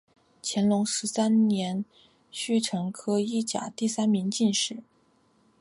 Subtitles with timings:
[0.41, 1.85] 乾隆十三年
[2.31, 4.77] 戊辰科一甲第三名进士。